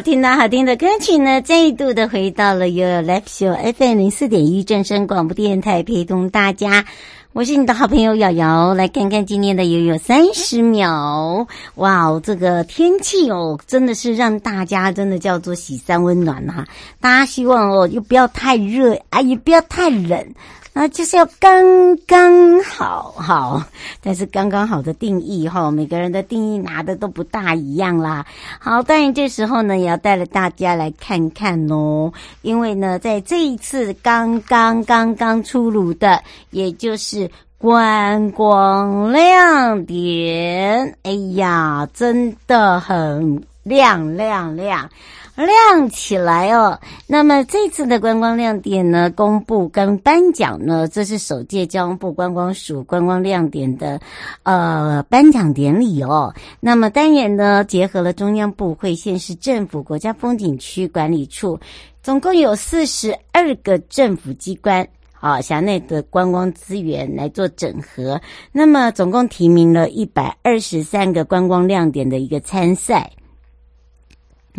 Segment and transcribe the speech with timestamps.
[0.00, 6.84] 听到好听的歌曲呢，再度的回到了 Your Live Show FM 零四点一正声广播电台，陪同大家，
[7.32, 11.48] 我是你的好朋友瑶瑶，来看看今天的悠悠三十秒。
[11.74, 16.64] 哇哦，这个天气哦，真的是让大家真的叫做喜三温暖呐、
[17.00, 20.24] 大家希望哦，又不要太热啊，也不要太冷。
[20.72, 23.62] 那，就是要刚刚好，好，
[24.00, 28.24] 但是刚刚好的定义哈，每个人的定义拿的都不大一样啦。
[28.60, 32.12] 好，当然这时候呢，也要带着大家来看看哦，
[32.42, 44.54] 因为呢，在这一次刚刚刚刚出炉的，也就是观光亮点，哎呀，真的很亮亮。
[44.54, 44.88] 亮
[45.38, 46.76] 亮起来哦！
[47.06, 54.00] 那么这次的观光亮点呢，公布跟颁奖呢，这是首届交通部观光署观光亮点的
[54.42, 56.34] 呃颁奖典礼哦。
[56.58, 61.56] 那么当然呢，结合了中央部会、县市政府、国家风景区管理处，
[62.02, 64.84] 总共有四十二个政府机关
[65.20, 68.20] 啊，辖内的观光资源来做整合。
[68.50, 73.08] 那么总共提名了一百二十三个观光亮点的一个参赛。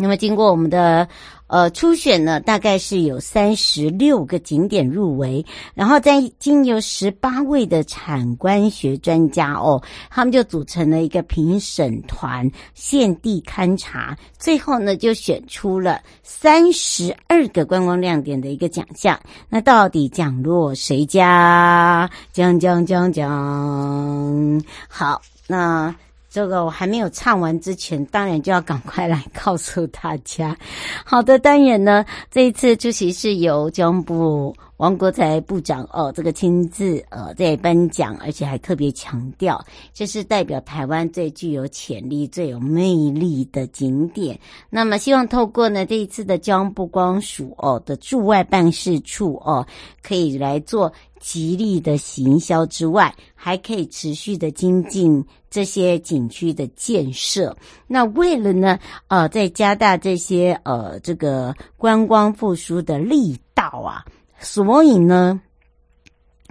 [0.02, 1.06] 那么经过我们的
[1.46, 5.44] 呃初选呢，大概是有三十六个景点入围，
[5.74, 19.20] 然后再经由十八位的产官学专家哦，他们就组成了一个评审团，现地勘察，最后呢就选出了三十二个观光亮点的一个奖项。
[19.50, 22.08] 那到底奖落谁家？
[22.32, 25.94] 讲讲讲讲，好，那。
[26.30, 30.56] 这个我还没有唱完之前，当然就要赶快来告诉大家。
[31.04, 44.40] 好的，当然呢，这一次出席是由江部王国材部长哦，这个亲自呃在颁奖，而且还特别强调，这是代表台湾最具有潜力、最有魅力的景点。
[44.70, 49.66] 那么，希望透过呢这一次的交通部光署哦的驻外办事处哦，
[50.02, 50.90] 可以来做。
[51.20, 57.54] 极力的行销之外，还可以持续的精进这些景区的建设。
[57.86, 58.78] 那为了呢，
[59.08, 64.02] 呃，在加大这些呃这个观光复苏的力道啊，
[64.40, 65.40] 所以呢，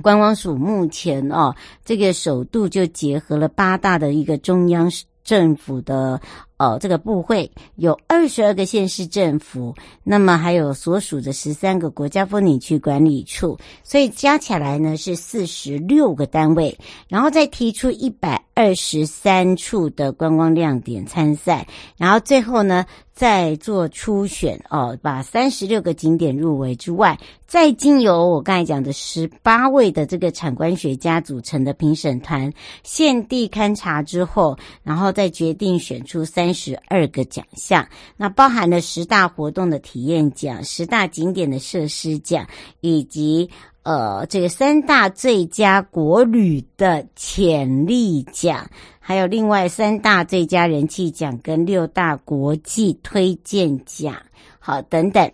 [0.01, 4.89] 观光署目前啊，这个首度就结合了八大的一个中央
[5.23, 6.21] 政府的
[6.59, 9.73] 哦，这个部会有二十二个县市政府，
[10.03, 16.77] 那么还有所属的十三个国家风景区管理处，所以加起来呢是四十六个单位，
[17.07, 21.65] 然后再提出一百二十三处的观光亮点参赛，
[21.97, 27.17] 然后最后呢再做初选哦，把三十六个景点入围之外，
[27.47, 32.51] 再经由我刚才讲的十八位的这个产官学家组成的评审团
[32.83, 37.87] 现地勘察之后，然后再决定选出三三十二个奖项，
[38.17, 42.47] 那包含了十大活动的体验奖、十大景点的设施奖
[42.81, 43.47] 以及。
[43.83, 48.69] 呃，这个三大最佳国旅的潜力奖，
[48.99, 54.15] 还有另外三大最佳人气奖跟六大国际推荐奖，
[54.59, 55.31] 好，等等。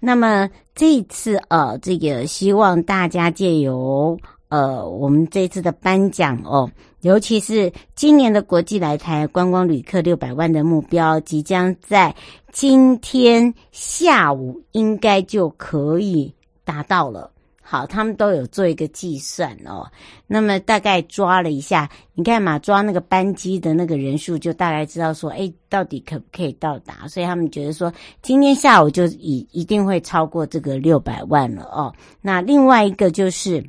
[0.00, 4.18] 那么这一次呃，这个希望大家借由
[4.48, 6.70] 呃我们这次的颁奖哦，
[7.04, 12.14] 尤其是今年的国际来台观光旅客六百万的目标，即将在
[12.50, 16.34] 今天下午应该就可以
[16.64, 17.30] 达到了。
[17.60, 19.86] 好，他们都有做一个计算哦。
[20.26, 27.06] 那么大概抓了一下，你看嘛，抓那个班机的那个人数，就大概知道说，哎，到底可不可以到达？
[27.06, 27.92] 所以他们觉得说，
[28.22, 31.94] 今天下午就一一定会超过这个六百万了哦。
[32.22, 33.62] 那另外一个就是。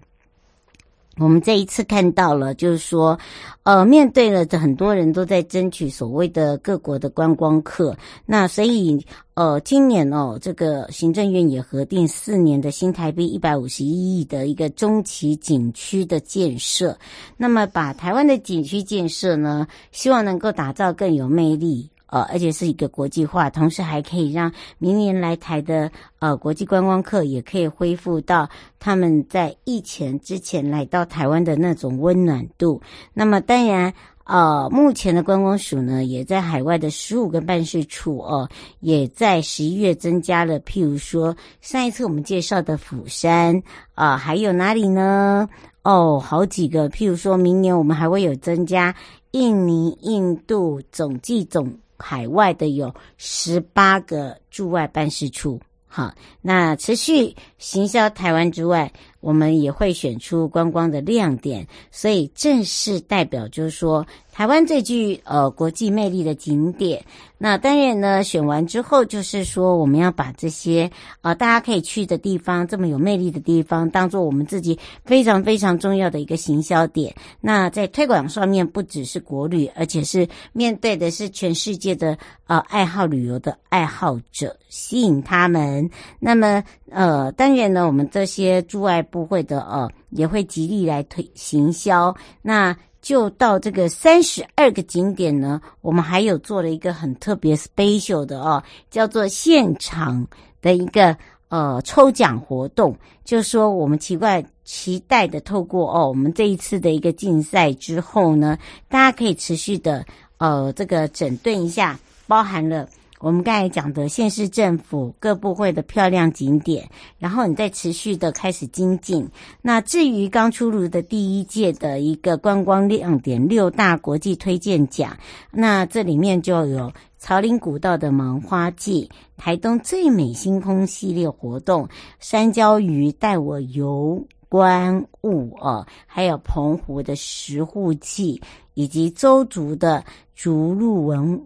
[1.18, 3.18] 我们这一次看到了，就是说，
[3.64, 7.96] 呃，面对了这很多人都在争取所谓的各国的观光客，
[8.26, 16.98] 那所以，呃，今年哦，这个行政院也核定四年的新台币一百五十一亿的一个中期景区的建设，
[17.38, 21.90] 那么把台湾的景区建设呢，希望能够打造更有魅力。
[22.16, 28.48] 呃，而且是一个国际化，同时还可以让明年来台的呃国际观光客也可以恢复到
[28.80, 32.82] 他们在疫情之前来到台湾的那种温暖度。
[33.14, 38.48] 那么当然，呃，目前的观光署呢，也在海外的十五个办事处哦、
[38.80, 43.62] 也在十一月增加了，譬如说上一次我们介绍的釜山
[43.94, 45.50] 啊、还有哪里呢？
[45.84, 48.96] 哦，好几个，譬如说明年我们还会有增加
[49.32, 51.70] 印尼、印度，总计总。
[51.98, 58.92] 海外的有十八个驻外办事处，好，那持续行销台湾之外，
[59.26, 64.06] 我们也会选出观光的亮点，所以正式代表就是说。
[64.36, 67.02] 台湾最具呃国际魅力的景点，
[67.38, 70.92] 那当然呢，选完之后就是说，我们要把这些
[71.22, 77.16] 呃大家可以去的地方，这么有魅力的地方，当做我们自己非常非常重要的一个行销点。
[77.40, 82.18] 那在推广上面，不只是国旅，而且是面对的是全世界的
[82.48, 85.90] 呃爱好旅游的爱好者，吸引他们。
[86.20, 86.62] 那么
[86.92, 92.16] 呃，当然呢，我们这些驻外部会的呃也会极力来推行销。
[92.44, 100.28] 那就到这个三十二个景点呢，我们还有做了一个很特别 special 的哦，叫做现场
[100.62, 101.18] 的一个
[101.50, 102.96] 呃抽奖活动。
[103.24, 110.06] 就是说我们奇怪期待的透过哦，我们这一次的一个竞赛之后呢，大家可以持续的
[110.38, 112.88] 呃这个整顿一下，包含了。
[113.26, 116.88] 我们刚才讲的县市政府各部会的漂亮景点，
[117.18, 119.28] 然后你再持续的开始精进。
[119.64, 125.18] 那至于刚出炉的第一届的一个观光亮点六大国际推荐奖，
[125.50, 131.90] 那这里面就有草林古道的芒花季、台东最美星空系列活动、
[132.20, 138.40] 山椒鱼带我游观雾哦，还有澎湖的石沪记，
[138.76, 140.06] 以及邹族的。
[140.38, 141.42] 逐鹿文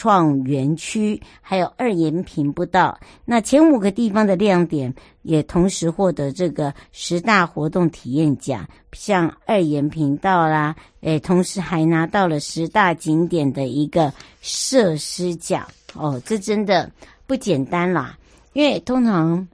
[0.00, 14.10] 创园区，还有二延平步道，那前五个地方的亮点也同时获得这个十大活动体验奖，像二延平道啦，诶，同时还拿到了十大景点的一个
[14.40, 15.68] 设施奖。
[15.92, 16.90] 哦，这真的
[17.26, 18.16] 不简单啦，
[18.54, 19.46] 因为通常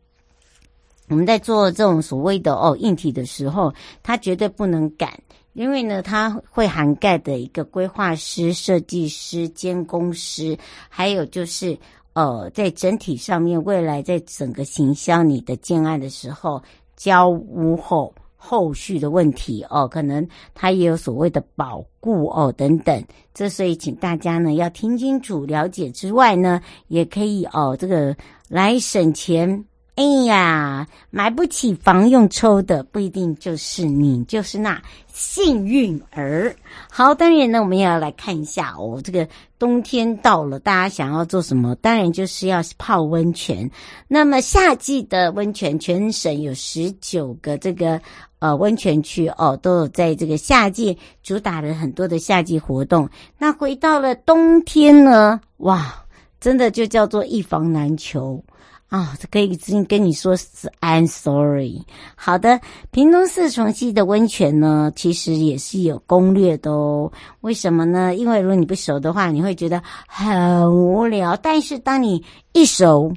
[1.09, 5.11] 我们在做这种所谓的哦硬体的时候，它绝对不能赶。
[5.56, 10.56] 因为呢，它会涵盖的一个规划师、设计师、监工师，
[10.90, 11.76] 还有就是
[12.12, 16.62] 呃，在整体上面，未来在整个行销你的建案的时候，
[16.94, 23.02] 交屋后后续的问题哦，可能它也有所谓的保固哦等等。
[23.32, 28.14] 这所以请大家呢要听清楚、了解之外呢，也可以哦这个
[28.48, 29.64] 来省钱
[29.97, 34.79] 哎呀，买不起房用抽的，不一定就是你，就是那
[35.11, 36.55] 幸运儿。
[36.91, 39.26] 好，当然呢，我们也要来看一下哦，这个
[39.59, 41.75] 冬天到了，大家想要做什么？
[41.76, 43.71] 当然就是要泡温泉。
[44.07, 47.99] 那么夏季的温泉，全省有十九个这个
[48.38, 53.09] 呃温泉区哦，都有在这个夏季主打了很多的夏季活动。
[53.38, 56.03] 那回到了冬天呢，哇！
[56.38, 58.45] 真的就叫做一房难求
[58.88, 59.16] 啊！
[59.21, 61.85] 这可以直接跟你说是 I'm sorry。
[62.14, 62.61] 好的，
[62.93, 67.12] 屏东四重溪的温泉呢，其实也是有攻略的哦。
[67.40, 68.14] 为什么呢？
[68.14, 71.37] 因为如果你不熟的话，你会觉得很无聊。
[71.37, 73.12] 但是当你一熟，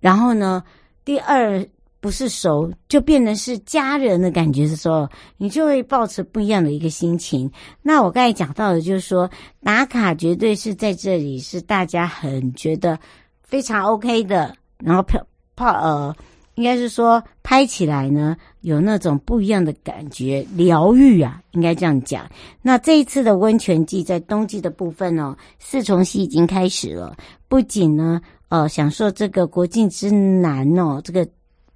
[0.00, 0.64] 然后呢，
[1.04, 1.64] 第二
[2.00, 7.48] 不是熟，就变成是家人的感觉的时候，你就会抱持不一样的一个心情。
[7.80, 9.30] 那我刚才讲到的，就是说
[9.62, 12.98] 打卡绝对是在这里是大家很觉得
[13.40, 14.52] 非常 OK 的，
[14.84, 15.18] 然后泡
[15.56, 16.14] 泡呃，
[16.54, 22.24] 应该是说拍起来呢有那种不一样的感觉，疗愈啊，应该这样讲。
[22.60, 27.16] 那这一次的温泉季在冬季的部分哦，四重溪已经开始了，
[27.48, 31.26] 不仅呢呃享受这个国境之南哦，这个。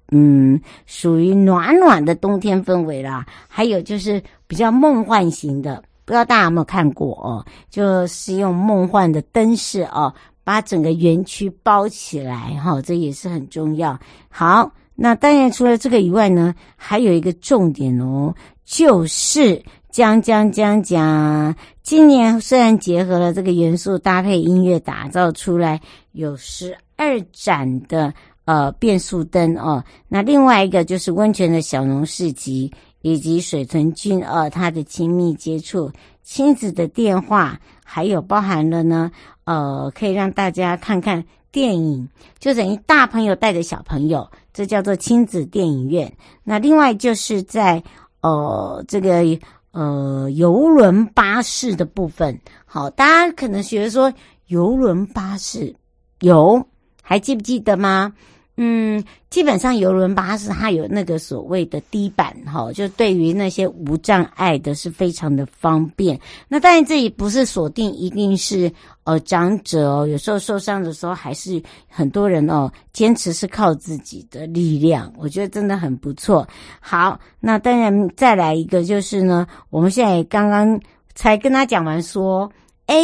[0.09, 3.25] 嗯，属于暖暖的冬天氛围啦。
[3.49, 7.45] 还有就是比较梦幻型的，不知道大家有没有看过哦？
[7.69, 10.13] 就是用梦幻的灯饰哦，
[10.47, 13.99] 把整个园区包起来哈、这也是很重要。
[14.29, 19.61] 好，那当然除了这个以外呢，还有一个重点哦，就是
[19.91, 25.81] 将将将将，今年虽然结合了这个元素，搭配音乐打造出来
[26.13, 28.13] 有十二盏的。
[28.45, 35.91] 呃，变速灯哦，那另外一个就是温泉的小农市集，以及水豚君呃他的亲密接触，
[36.23, 39.09] 亲子的电话，还有包含了呢，
[39.45, 46.11] 呃，可以让大家看看电影，就等于大朋友带着小朋友，这叫做亲子电影院。
[46.43, 47.81] 那另外就是在
[48.19, 49.23] 呃这个
[49.71, 54.13] 呃游轮巴士的部分，好，大家可能觉得说
[54.47, 55.73] 游轮巴士
[56.19, 56.61] 有，
[57.01, 58.11] 还记不记得吗？
[58.59, 66.19] 嗯，基本上游轮巴士它有那个所谓的低板哈，就对于那些无障碍的是非常的方便。
[66.47, 68.71] 那当然这里不是锁定一定是
[69.03, 76.47] 呃长者哦，有时候受伤的时候还是很多人哦坚持是靠自己的力量，我觉得真的很不错。
[76.79, 80.81] 好，那当然再来一个就是呢，我们现在刚刚
[81.13, 82.51] 才跟他讲完说，
[82.87, 82.97] 哎，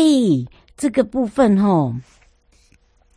[0.75, 1.93] 这个部分吼。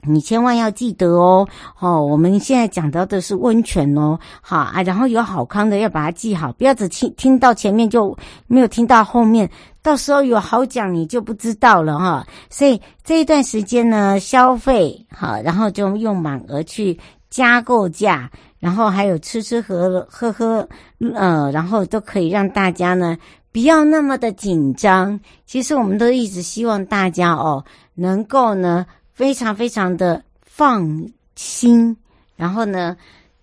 [0.09, 1.47] 你千万要记得哦，
[1.81, 9.51] 哦，我们现在讲到的是温泉哦，好啊，然后有好康的要把它记好，不要只听听到前面就没有听到后面，
[9.83, 12.27] 到时候有好奖你就不知道了哈。
[12.49, 16.99] 所以这一段时间呢，消费好，然后就用满额去
[17.29, 20.69] 加购价，然后还有吃吃喝喝喝，
[21.15, 23.17] 呃，然后都可以让大家呢
[23.53, 25.19] 不要那么的紧张。
[25.47, 28.87] 其实我们都一直希望大家哦，能够呢。
[29.17, 31.97] 非常非常的放心，
[32.37, 32.95] 然后呢，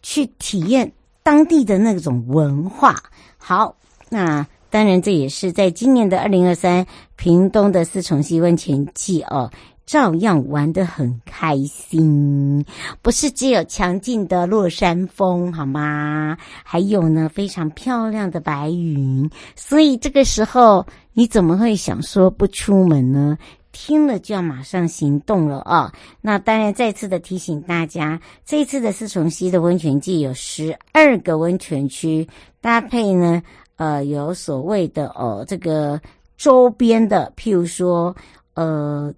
[0.04, 2.96] 去体验当地的那种文化。
[3.40, 3.76] 好，
[4.08, 9.50] 那当然这也是在今年的二零二三屏东的四重溪温泉季哦，
[9.88, 12.64] 照样玩得很开心。
[13.02, 16.38] 不是只有强劲的落山风好吗？
[16.64, 19.28] 还有呢，非常漂亮的白云。
[19.56, 23.36] 所以这个时候你怎么会想说不出门呢？
[23.74, 32.26] 听了就要马上行动了啊、那当然，再次的提醒大家，这一次的四重溪的温泉季有十二个温泉区，
[32.62, 33.44] 搭配呢，
[33.76, 36.00] 呃，有所谓的哦，这个
[36.38, 38.16] 周边的，譬如说，
[38.54, 39.14] 呃，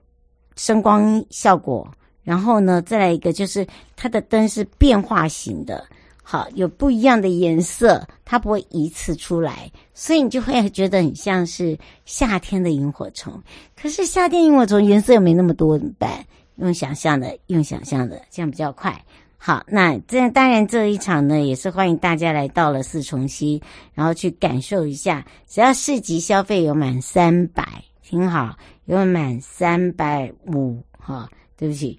[0.56, 1.88] 声光效果，
[2.24, 5.86] 然后呢，再来一个就是它的灯是变化型的。
[6.28, 13.40] 好，有不一样的颜色，它不会一次出来，所以你就会觉得很像是夏天的萤火虫。
[13.80, 16.26] 可是夏天萤火虫颜色又没那么多，怎么办？
[16.56, 19.00] 用想象的，用想象的，这样比较快。
[19.38, 23.62] 好，那这当然这一场呢，也是欢迎大家来到了四重溪，
[23.94, 25.24] 然后去感受一下。
[25.48, 27.64] 只要市集消费有满三百，
[28.02, 31.96] 挺好，有满三百五，哈，对不起。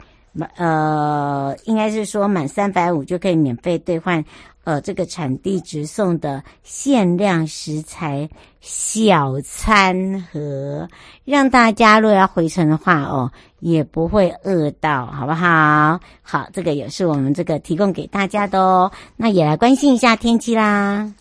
[0.56, 4.24] 呃，应该是说满三百五就可以免费兑换，
[4.64, 8.28] 呃，这个产地直送的限量食材
[8.60, 10.88] 小餐盒，
[11.24, 15.98] 让大家如果要回程的话哦，也不会饿到，好不好？
[16.22, 18.90] 好，这个也是我们这个提供给大家的哦。
[19.16, 21.12] 那也来关心一下天气啦。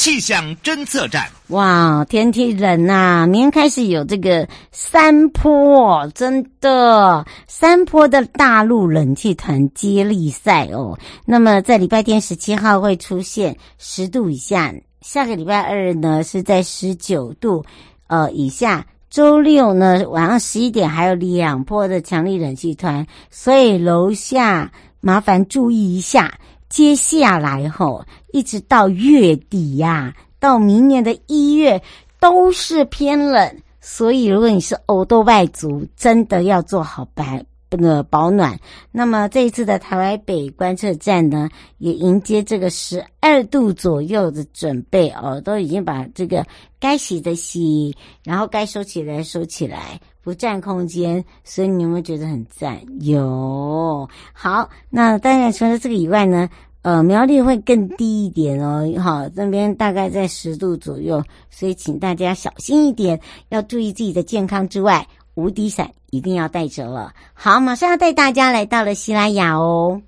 [0.00, 1.28] 气象侦测站。
[1.48, 10.98] 哇，天气冷呐、明天开始有这个三波，真的三波的大陆冷气团接力赛哦。
[11.26, 17.62] 那么在礼拜天十七号会出现十度以下，下个礼拜二呢是在十九度
[18.06, 18.86] 呃以下。
[19.10, 26.38] 周六呢晚上十一点还有两波的强力冷气团，所以楼下麻烦注意一下。
[26.70, 30.14] 接下来吼，一直到月底呀、啊。
[30.38, 31.82] 到明年的一月
[32.18, 38.58] 都是偏冷，所以如果你是欧兜拜族，真的要做好白那个保暖。
[38.90, 41.48] 那么这一次的台北观测站呢，
[41.78, 46.44] 也迎接这个十二度左右的准备哦，都已经把这个
[46.78, 52.80] 该洗的洗，然后该收起来收起来，不占空间，所以你有没有觉得很赞？
[53.00, 54.08] 有。
[54.32, 56.48] 好，那当然除了这个以外呢？
[56.82, 65.06] 呃，苗栗会更低一点哦，好，这边大概在十度左右，所以请大家小心一点，要注意自己的健康之外，
[65.40, 67.14] 无敌伞一定要带着了。
[67.32, 70.02] 好，马上要带大家来到了西拉雅哦。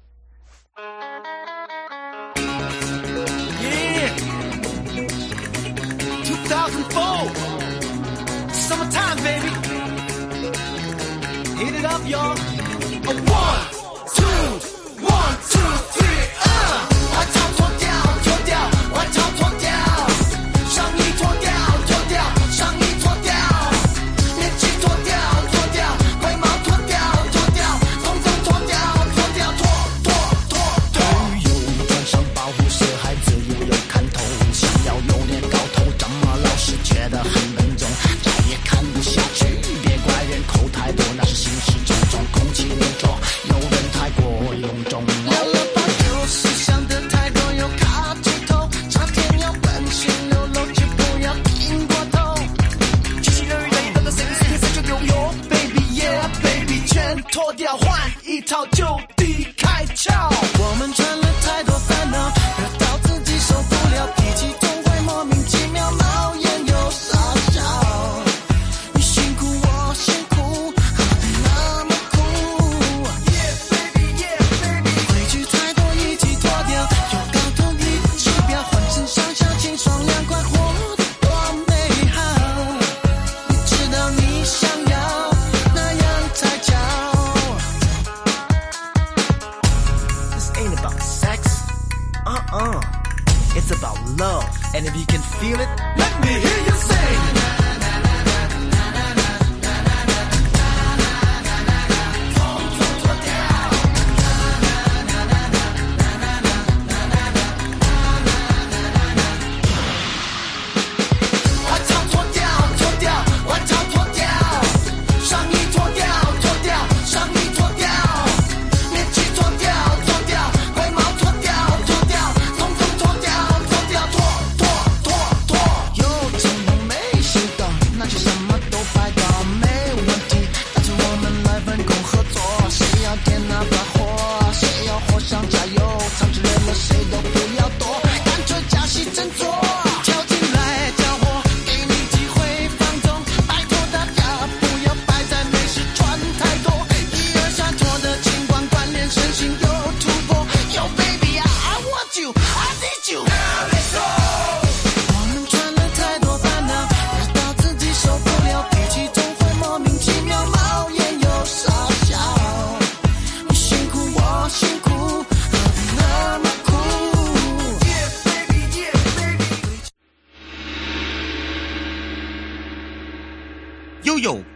[57.30, 58.10] 脱掉换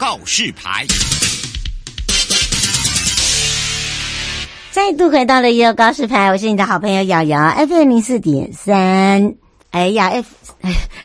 [0.07, 0.87] 告示牌，
[4.71, 9.35] 再度回到了一个告示牌，我是你的好朋友瑶瑶，FM 零四点三，
[9.73, 10.29] 哎呀，F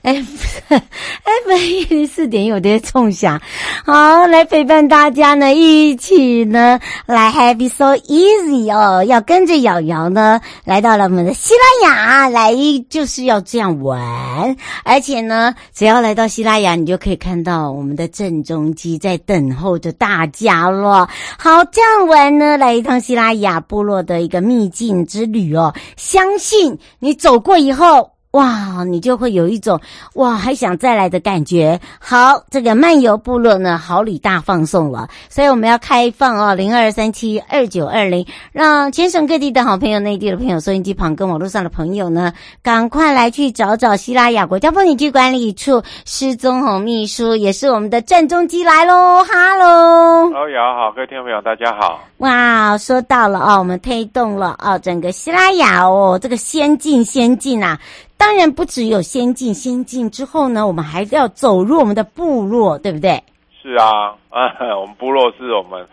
[0.02, 0.26] F
[0.70, 3.40] F 一零四点一，我的冲响。
[3.86, 12.54] 好，来陪伴大家呢，一起呢来 Happy So Easy 哦，要跟着瑶瑶呢来到了我们的西拉雅，来
[12.90, 21.10] 就是要这样玩，而且呢，只要来到西拉雅，你就可以看到我们的郑中基在等候着大家了。
[21.38, 28.11] 好，这样玩呢，来一趟西拉雅部落的一个秘境之旅哦，相信你走过以后。
[28.32, 29.80] 哇，你就会有一种
[30.14, 31.80] 哇还想再来的感觉。
[32.00, 42.32] 好，这个漫游部落呢，好礼大放送了，所以我们要开放哦，零二三七二九二零，让全省各地的好朋友、内地的朋友、收音机旁跟网络上的朋友呢，
[42.64, 52.11] 赶快来去找找希拉雅国家风景区管理处失踪红秘书，也是我们的郑中基来喽，哈喽，好，雅好，各位听众朋友，大家好。
[52.22, 57.80] 哇，说到了哦，我们推动了哦，整个希拉雅哦，这个先进先进啊。
[58.16, 63.24] 当然不只有先进，先进之后呢，我们还要走入我们的部落，对不对？
[63.60, 65.84] 是啊，啊， 我们部落是我们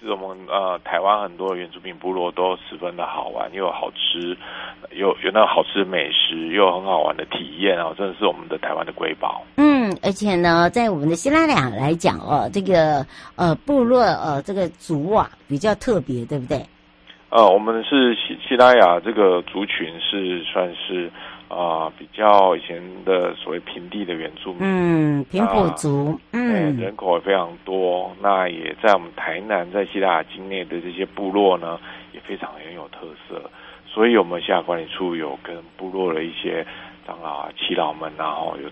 [0.00, 4.36] 实我们呃台湾很多原住民部落都十分的好玩，又好吃，
[4.90, 9.42] 有有那好吃的美食，又有很好玩的体验啊，真的是我们的台湾的瑰宝。
[9.56, 13.04] 嗯，而且呢，在我们的西拉雅来讲哦，这个
[13.36, 16.64] 呃部落呃这个族啊比较特别，对不对？
[17.30, 21.10] 呃，我们是西西拉雅这个族群是算是。
[21.48, 28.14] 啊、呃，比较以前的所谓平地的原住民，嗯，平埔族，嗯，人口也非常多。
[28.20, 31.80] 那也在我们台南，在西拉雅境内的这些部落呢，
[32.12, 33.50] 也非常很有特色。
[33.86, 36.66] 所以，我们西拉雅管理处有跟部落的一些
[37.06, 38.68] 长老啊、耆老们，然后有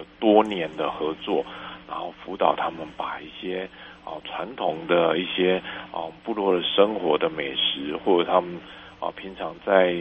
[0.00, 1.44] 有多年的合作，
[1.88, 3.68] 然后辅导他们把一些
[4.04, 8.60] 啊传统的一些啊部落的生活的美食，或者他们
[9.00, 9.96] 啊平常在。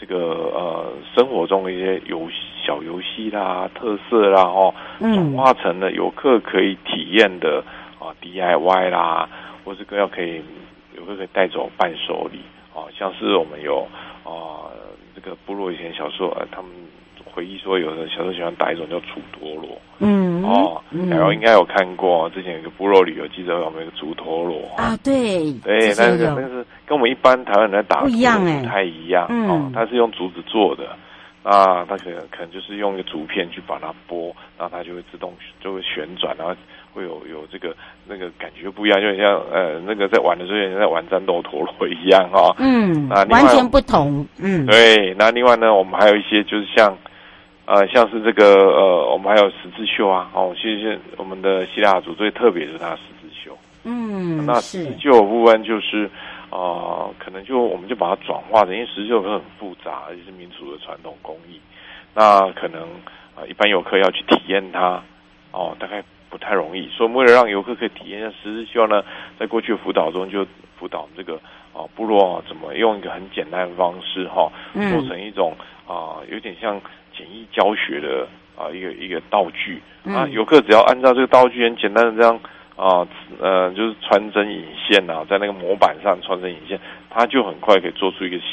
[0.00, 0.16] 这个
[0.54, 2.28] 呃，生活中的一些游
[2.64, 7.62] 小游戏啦、特色啦，哦，转化成了游客可以体验的
[7.98, 9.28] 啊 DIY 啦，
[9.64, 10.42] 或是更要可以
[10.96, 12.40] 游客可以带走伴手礼
[12.74, 13.86] 啊，像是我们有
[14.24, 14.68] 啊
[15.14, 16.70] 这个部落以前小时候呃他们。
[17.36, 24.96] 回忆说，有的小时候喜欢打一种叫竹陀螺，嗯，哦，然后应该有看过，之前有个部落旅游记者我们有个竹陀螺啊？
[25.04, 30.88] 对，对，那个那个是跟我们一般台湾人在打不一样，哎，不太一样，嗯、哦，它是用竹子做的，
[31.42, 36.54] 啊，它可能可能就是用一个竹片去把它拨，然后它就会自动就会旋转，然后
[36.94, 46.96] 会有有这个那个感觉不一样，就很像呃那个在玩的时候像在玩战斗陀螺一样哈，哦、嗯，啊，完全不同，嗯，对，那另外呢，我们还有一些就是像。
[47.66, 56.08] 呃，像是这个呃，我们还有十字绣啊，哦，其实我们的希腊族最特别是它的十字绣，嗯，那十字绣的部分就是，
[56.50, 61.60] 呃，可能就我们就把它转化成，因为十字绣很复杂，而且是民族的传统工艺，
[62.14, 62.82] 那可能
[63.34, 65.02] 啊、呃，一般游客要去体验它，
[65.50, 66.00] 哦，大概
[66.30, 69.02] 不太容易，所以为了让游客可以体验一下十字绣呢，
[69.40, 70.46] 在过去的辅导中就
[70.78, 71.34] 辅导这个
[71.72, 75.52] 啊、呃、部落啊怎么用一个很简单的方式哈，做成一种
[75.84, 76.80] 啊、呃、有点像。
[77.16, 78.26] 简易教学的
[78.56, 82.38] 啊一个一个道具啊，游客只要按照这个道具很简单的这样
[82.76, 83.06] 啊
[83.40, 86.78] 呃就是穿针引线啊，在那个模板上穿针引线，
[87.10, 88.44] 他就很快可以做出一个喜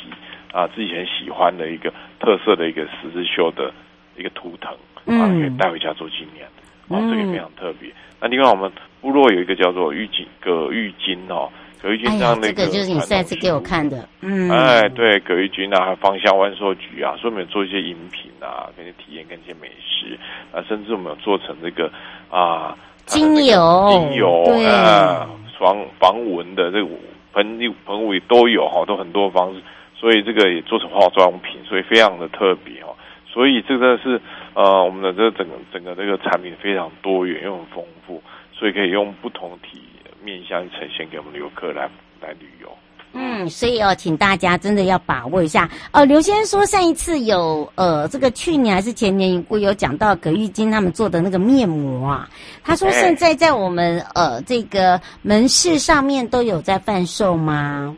[0.51, 3.73] 啊自己很喜欢的一个特色的一个十字绣的
[4.17, 4.71] 一个图腾
[5.19, 6.45] 啊，可以带回家做纪念
[6.89, 7.91] 啊，这个非常特别。
[8.19, 8.71] 那另外我们
[9.01, 11.49] 部落有一个叫做玉锦葛玉金哦。
[11.83, 20.17] 葛玉军这样的一个，这个就是你上次给我看的，嗯，哎，对，葛玉军啊，还有芳香万寿菊啊，所以我们有做一些饮品啊，跟你体验，跟一些美食
[20.53, 21.91] 啊，甚至我们有做成这个
[22.29, 22.73] 啊，
[23.05, 24.65] 精油，精油，对。
[24.65, 25.27] 啊，
[25.59, 26.89] 防防蚊的这个
[27.33, 29.61] 喷雾喷雾也都有哈，都很多方式，
[29.99, 32.95] 所以这个也做成化妆品，所以非常的特别哈，
[33.27, 34.21] 所以这个是
[34.53, 39.81] 呃，我们的这个整个整个这个产品非常多元又很丰富，所以可以用不同体。
[40.23, 41.89] 面向呈现给我们的游客来
[42.21, 42.69] 来旅游，
[43.13, 46.05] 嗯，所以哦，请大家真的要把握一下呃。
[46.05, 52.29] 刘先生说上一次有呃，这个去年还是前年我有讲到葛玉金他们做的那个面膜啊，
[52.63, 57.95] 他说现在在我们呃这个门市上面都有在贩售吗？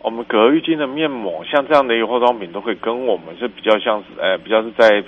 [0.00, 5.02] 我们葛玉金的面膜，像这样的一个化妆品，都会跟我们是比较像是，呃，比较是在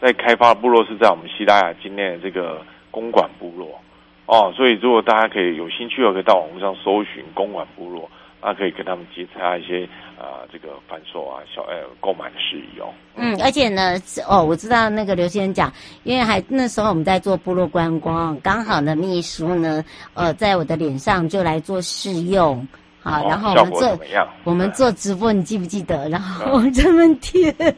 [0.00, 3.80] 在开发部落是在我们西拉雅境内的这个公馆部落。
[4.28, 8.06] 哦，所以如果大家可以有兴趣的，可以到网络上搜寻公馆部落，
[8.42, 9.84] 那可以跟他们接洽一些
[10.18, 12.92] 啊、呃，这个贩售啊、小呃购买的事宜哦。
[13.16, 13.96] 嗯，而且呢，
[14.28, 15.72] 哦，我知道那个刘先生讲，
[16.04, 22.68] 因为还那时候我们在做部落观光，刚好呢，秘书呢，呃，在我的脸上就来做试用。
[23.10, 24.00] 好，然后我们做
[24.44, 26.08] 我们做直播，你记不记得？
[26.08, 27.74] 然后我这么贴，然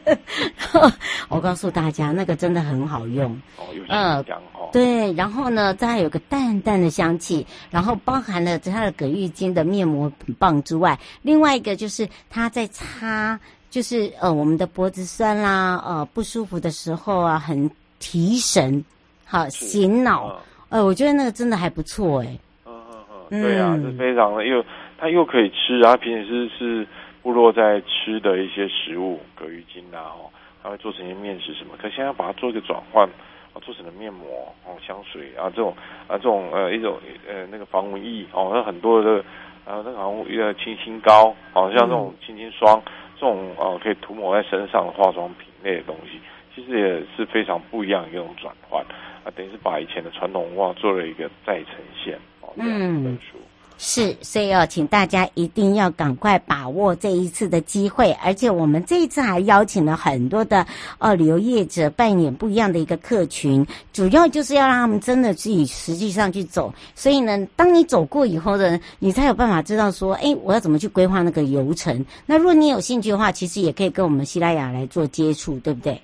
[0.71, 0.91] 后
[1.29, 3.31] 我告诉大家，那个真的很好用。
[3.57, 4.25] 哦，嗯，
[4.71, 13.39] 对，然后呢，它还有个淡淡的香气，然后包含了它的葛玉金的面膜很棒之外，另外一个就是它在擦，
[13.69, 18.83] 就是呃我们的脖子酸啦，呃不舒服的时候啊，很提神，
[19.25, 20.39] 好醒脑。
[20.69, 22.37] 呃，我觉得那个真的还不错哎。
[22.65, 22.97] 嗯嗯
[23.29, 24.63] 嗯，对啊，是非常的又。
[25.01, 26.85] 它又可以吃啊，平时是
[27.23, 30.29] 部落在吃的一些食物，葛玉金啊，哦，
[30.61, 31.73] 它会做成一些面食什么。
[31.81, 33.09] 可现在把它做一个转换，
[33.51, 35.75] 啊，做成了面膜哦，香水啊，这种
[36.07, 39.17] 啊，这种呃一种呃那个防蚊液哦，那很多的
[39.65, 42.79] 啊，那个好像一个清新膏，好像这种清新霜，
[43.15, 46.19] 这种呃可以涂抹在身上的化妆品类的东西，
[46.53, 48.85] 其实也是非常不一样的一种转换
[49.25, 51.73] 啊，等于是把以前的传统文化做了一个再呈
[52.05, 53.39] 现哦，这样一本书。
[53.39, 53.49] 嗯
[53.83, 60.63] 是，所以要请大家一定要赶快把握这一次的机会，而且我们这一次还邀请了很多的
[60.99, 66.71] 呃旅游业者扮演不一样的一个客群，主要就是要让他们真的自己实际上去走。
[66.93, 72.05] 所以呢，当你走过以后呢，你才有办法知道说，哎，我要怎么去规划那个游程。
[72.27, 75.99] 那如果你有兴趣的话，其实也可以跟我们西拉雅来做接触，对不对？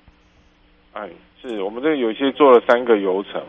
[0.94, 1.08] 哎，
[1.40, 3.40] 是我们这有些做了三个游程，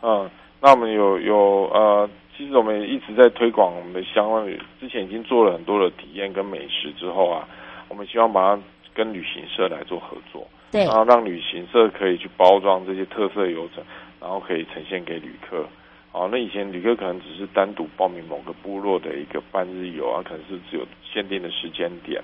[0.00, 0.26] 嗯，
[0.58, 1.36] 那我们有有
[1.74, 2.08] 呃。
[2.38, 4.46] 其实我们一直在推广我们的相关，
[4.78, 7.48] 之前已经做了很多的体验跟美食之后啊，
[7.88, 8.62] 我们希望把它
[8.94, 13.82] 跟旅行社来做合作，对，然后让旅行社可以去包装这些特色游程，
[14.20, 15.66] 然后可以呈现给旅客。
[16.12, 22.22] 好，那以前旅客可能只是单独报名某个部落的一个半日游啊，可能是只有限定的时间点，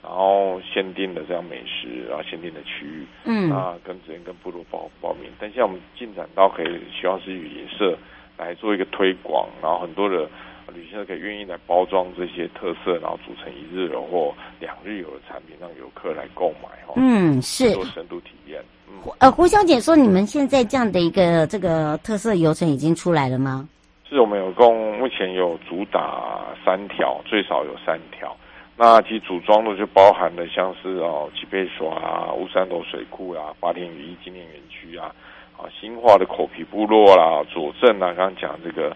[0.00, 5.28] 然后限定的这样美食，然后限定的区域，嗯，啊，跟直接跟部落报报名。
[5.40, 6.66] 但现在我们进展到可以
[7.00, 7.98] 希望是旅行社。
[8.36, 10.28] 来做一个推广，然后很多的
[10.74, 16.94] 旅行社可以愿意来包装这些特色，然后组成一日游或两日游的产品，让游客来购买哈。
[16.96, 18.62] 嗯，是做深度体验。
[18.88, 23.68] 嗯，呃，胡小姐说，你们现在这样的一个这个特色游程已经出来了吗？
[24.08, 28.36] 是我们有共目前有主打三条，最少有三条。
[28.76, 35.12] 那其实组装的就包含了像是哦，吉贝索啊、乌山头水库啊、八田雨衣纪念园区啊。
[35.56, 38.94] 啊，新化的口皮部落啦，佐证啊，刚刚讲这个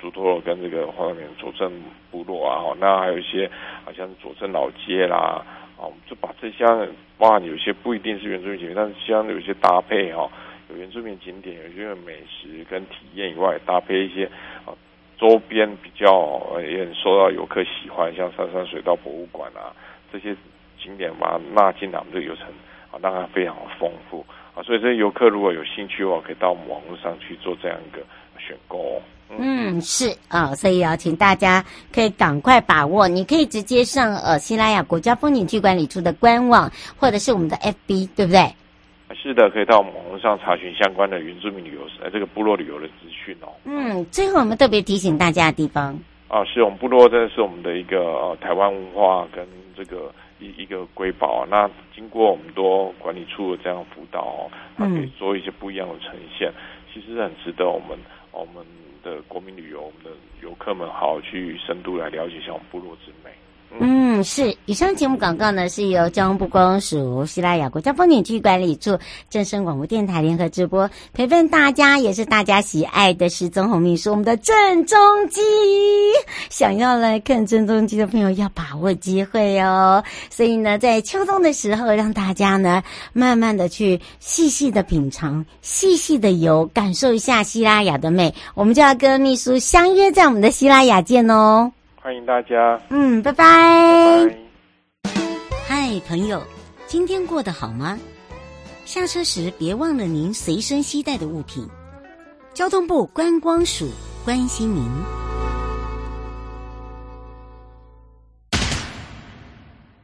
[0.00, 1.72] 猪头罗跟这个花面佐证
[2.10, 3.50] 部落啊，那还有一些
[3.84, 5.44] 好像是佐证老街啦，
[5.76, 6.64] 啊，我们就把这些
[7.18, 10.30] 包含有些不一定是原住民景点，但是相有些搭配哈，
[10.70, 14.24] 有原住民景点，有些美食跟体验以外，搭配一些
[14.64, 14.70] 啊
[15.18, 19.74] 周边比较也很受到游客喜欢，像山山水道博物馆啊
[20.12, 20.32] 这些
[20.80, 22.46] 景点把它纳进来，我们这个游程
[22.92, 24.24] 啊，让它非常丰富。
[24.64, 28.02] 所以，这些游客如果有兴趣的话，可以到我们网络上去做这样一个
[28.38, 29.00] 选购。
[29.30, 33.06] 嗯，嗯是啊、哦，所以要请大家可以赶快把握。
[33.06, 38.52] 你可以直接上呃西拉雅国家风景区管理处的官网，或者是我们的 FB，对不对？
[39.14, 43.48] 是的，可以到网络上查询相关的原住民旅游呃这个部落旅游的资讯哦。
[43.64, 50.12] 嗯，最后我们特别提醒大家的地方啊，是我们部落真的是我们的一个呃台湾文化跟这个。
[50.38, 56.52] 一一个瑰宝啊，那经过我们多管理处的这样辅导哦，它可以做一些不一样的呈现，
[56.92, 57.98] 其实很值得我们
[58.30, 58.64] 我们
[59.02, 60.10] 的国民旅游，我们的
[60.42, 63.30] 游客们好好去深度来了解一下我们部落之美。
[63.80, 64.56] 嗯，是。
[64.66, 68.98] 以上节目广告呢，是由交通部公署西拉雅国家风景区管理处、
[69.30, 75.40] 正声广播电台联合直播，陪伴大家也是大家喜爱的是曾宏秘书我们的郑中基。
[76.50, 80.02] 想要来看郑中基的朋友，要把握机会哦。
[80.28, 88.34] 所以呢，在秋冬的时候，让大家呢慢慢的去细细的品尝、细细的游，感受一下西拉雅的美。
[88.54, 91.70] 我们就要跟秘书相约在我们的西拉雅见哦。
[92.08, 92.80] 欢迎大家。
[92.88, 93.44] 嗯，拜拜。
[94.24, 94.36] 拜拜。
[95.68, 96.42] 嗨，朋友，
[96.86, 97.98] 今天过得好吗？
[98.86, 101.68] 下车时别忘了您随身携带的物品。
[102.54, 103.90] 交通部观光署
[104.24, 104.90] 关心您。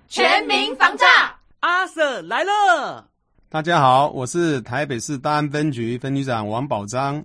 [0.06, 1.06] 全民防诈，
[1.60, 3.06] 阿 Sir 来了。
[3.48, 7.24] 大家好，我是台北市大安分局分局长王宝章。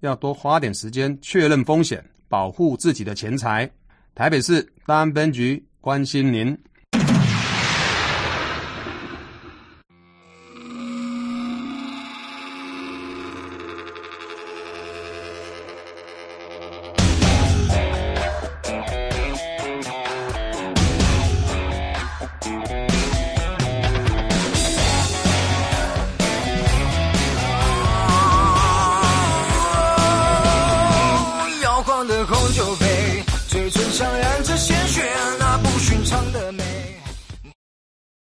[0.00, 3.68] 要多花点时间确认风险，保护自己的钱财。
[4.14, 6.56] 台北市大安分局关心您。